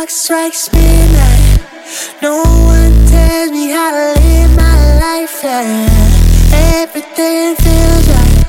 clock 0.00 0.08
strikes 0.08 0.72
midnight. 0.72 1.60
No 2.22 2.42
one 2.42 3.06
tells 3.06 3.50
me 3.50 3.68
how 3.68 3.90
to 3.90 4.20
live 4.20 4.56
my 4.56 4.98
life. 4.98 5.40
Yeah. 5.42 6.80
Everything 6.80 7.54
feels 7.56 8.08
right. 8.08 8.46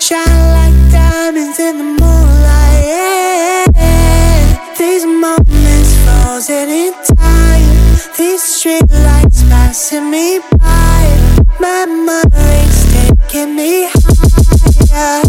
Shine 0.00 0.44
like 0.56 0.76
diamonds 0.90 1.58
in 1.60 1.76
the 1.76 1.84
moonlight. 1.84 2.84
Yeah. 2.94 3.64
These 4.78 5.04
moments 5.04 5.92
frozen 6.04 6.68
in 6.70 6.92
time. 7.14 7.68
These 8.16 8.42
street 8.42 8.90
lights 8.90 9.42
passing 9.50 10.10
me 10.10 10.40
by. 10.52 11.04
Memories 11.60 12.78
taking 12.94 13.54
me 13.54 13.88
higher, 13.92 15.22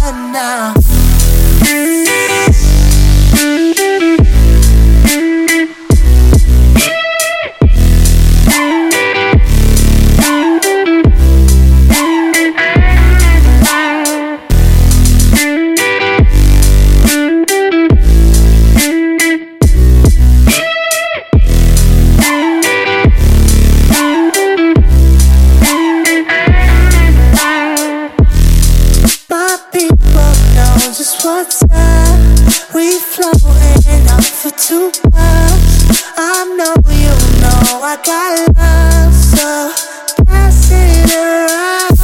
higher 0.00 0.32
now. 0.32 0.83
What's. 31.34 31.62
We 32.74 32.98
floating 32.98 34.06
up 34.08 34.24
for 34.24 34.50
two 34.50 34.92
bucks. 35.02 35.74
I 36.16 36.44
know 36.58 36.74
you 37.02 37.14
know 37.42 37.82
I 37.82 37.94
got 38.10 38.30
love, 38.56 39.14
so 39.14 39.72
pass 40.24 40.70
it 40.70 41.10
around. 41.14 41.98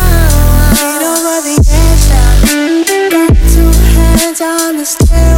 Feet 0.79 1.03
over 1.13 1.39
the 1.47 1.57
edge 1.83 2.05
now. 2.11 2.33
Got 3.15 3.33
two 3.55 3.71
hands 3.95 4.41
on 4.41 4.77
the. 4.79 4.87
Oh, 5.13 5.30